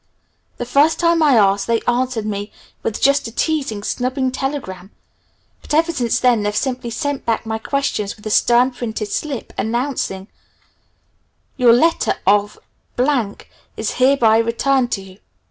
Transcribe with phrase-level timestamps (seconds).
[0.57, 2.51] The first time I asked, they answered me
[2.81, 4.89] with just a teasing, snubbing telegram,
[5.61, 9.53] but ever since then they've simply sent back my questions with a stern printed slip
[9.59, 10.27] announcing,
[11.55, 12.57] "Your letter of
[13.77, 15.19] is hereby returned to you.